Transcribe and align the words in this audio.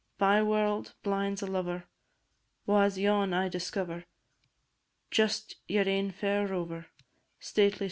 Byeword, 0.17 0.93
blind 1.03 1.37
's 1.37 1.41
a 1.43 1.45
lover 1.45 1.85
Wha 2.65 2.87
's 2.89 2.97
yon 2.97 3.35
I 3.35 3.47
discover? 3.49 4.05
Just 5.11 5.57
yer 5.67 5.87
ain 5.87 6.09
fair 6.09 6.47
rover, 6.47 6.87
Stately 7.39 7.69
stappin' 7.69 7.73
down. 7.75 7.79